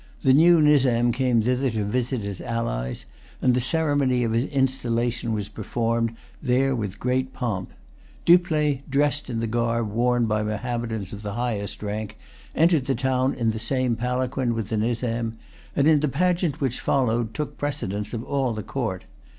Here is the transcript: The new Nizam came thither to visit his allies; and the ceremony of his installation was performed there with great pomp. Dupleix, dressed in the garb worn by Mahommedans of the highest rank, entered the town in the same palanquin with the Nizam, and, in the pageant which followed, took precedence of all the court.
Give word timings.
The 0.23 0.33
new 0.33 0.59
Nizam 0.63 1.11
came 1.11 1.43
thither 1.43 1.69
to 1.69 1.83
visit 1.85 2.21
his 2.21 2.41
allies; 2.41 3.05
and 3.39 3.53
the 3.53 3.59
ceremony 3.61 4.23
of 4.23 4.31
his 4.33 4.45
installation 4.45 5.31
was 5.31 5.47
performed 5.47 6.15
there 6.41 6.75
with 6.75 6.99
great 6.99 7.33
pomp. 7.33 7.69
Dupleix, 8.25 8.81
dressed 8.89 9.29
in 9.29 9.41
the 9.41 9.45
garb 9.45 9.91
worn 9.91 10.25
by 10.25 10.41
Mahommedans 10.41 11.13
of 11.13 11.21
the 11.21 11.33
highest 11.33 11.83
rank, 11.83 12.17
entered 12.55 12.87
the 12.87 12.95
town 12.95 13.35
in 13.35 13.51
the 13.51 13.59
same 13.59 13.95
palanquin 13.95 14.55
with 14.55 14.69
the 14.69 14.77
Nizam, 14.77 15.37
and, 15.75 15.87
in 15.87 15.99
the 15.99 16.07
pageant 16.07 16.59
which 16.59 16.79
followed, 16.79 17.35
took 17.35 17.59
precedence 17.59 18.11
of 18.11 18.23
all 18.23 18.53
the 18.55 18.63
court. 18.63 19.05